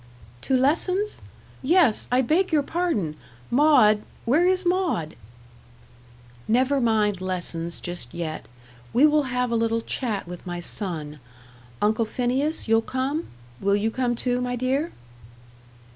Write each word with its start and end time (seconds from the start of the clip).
"To 0.49 0.57
lessons? 0.57 1.21
Yes. 1.61 2.07
I 2.11 2.23
beg 2.23 2.51
your 2.51 2.63
pardon! 2.63 3.15
Maud 3.51 4.01
where 4.25 4.47
is 4.47 4.65
Maud?" 4.65 5.15
"Never 6.47 6.81
mind 6.81 7.21
lessons 7.21 7.79
just 7.79 8.11
yet. 8.11 8.47
We 8.93 9.05
will 9.05 9.29
have 9.29 9.51
a 9.51 9.55
little 9.55 9.81
chat 9.81 10.27
with 10.27 10.43
my 10.47 10.59
son. 10.59 11.19
Uncle 11.83 12.05
Phineas, 12.05 12.67
you'll 12.67 12.81
come? 12.81 13.27
Will 13.59 13.75
you 13.75 13.91
come, 13.91 14.15
too, 14.15 14.41
my 14.41 14.55
dear?" 14.55 14.91